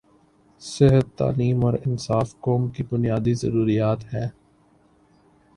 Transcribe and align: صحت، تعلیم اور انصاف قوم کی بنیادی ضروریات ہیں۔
صحت، 0.59 1.17
تعلیم 1.17 1.65
اور 1.65 1.73
انصاف 1.85 2.39
قوم 2.39 2.69
کی 2.69 2.83
بنیادی 2.83 3.33
ضروریات 3.33 4.13
ہیں۔ 4.13 4.27